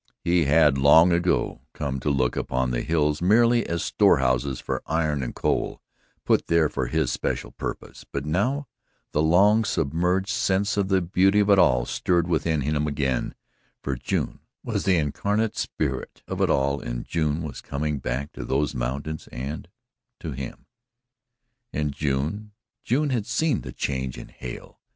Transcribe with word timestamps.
He 0.23 0.45
had 0.45 0.79
long 0.79 1.11
ago 1.11 1.61
come 1.73 1.99
to 1.99 2.09
look 2.09 2.35
upon 2.35 2.71
the 2.71 2.81
hills 2.81 3.21
merely 3.21 3.67
as 3.69 3.83
storehouses 3.83 4.59
for 4.59 4.81
iron 4.87 5.21
and 5.21 5.35
coal, 5.35 5.79
put 6.25 6.47
there 6.47 6.69
for 6.69 6.87
his 6.87 7.11
special 7.11 7.51
purpose, 7.51 8.03
but 8.11 8.25
now 8.25 8.67
the 9.11 9.21
long 9.21 9.63
submerged 9.63 10.31
sense 10.31 10.75
of 10.75 10.87
the 10.87 11.03
beauty 11.03 11.39
of 11.41 11.51
it 11.51 11.59
all 11.59 11.85
stirred 11.85 12.27
within 12.27 12.61
him 12.61 12.87
again, 12.87 13.35
for 13.83 13.95
June 13.95 14.39
was 14.63 14.85
the 14.85 14.97
incarnate 14.97 15.55
spirit 15.55 16.23
of 16.27 16.41
it 16.41 16.49
all 16.49 16.79
and 16.81 17.05
June 17.05 17.43
was 17.43 17.61
coming 17.61 17.99
back 17.99 18.31
to 18.31 18.43
those 18.43 18.73
mountains 18.73 19.27
and 19.31 19.67
to 20.19 20.31
him. 20.31 20.65
And 21.71 21.91
June 21.91 22.53
June 22.83 23.11
had 23.11 23.27
seen 23.27 23.61
the 23.61 23.71
change 23.71 24.17
in 24.17 24.29
Hale. 24.29 24.79